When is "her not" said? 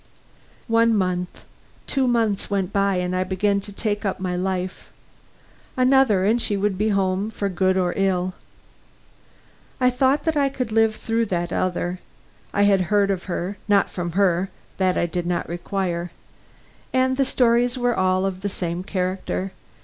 13.25-13.91